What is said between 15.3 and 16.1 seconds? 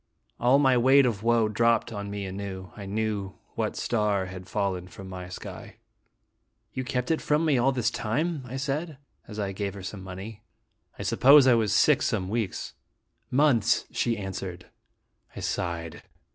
I sighed.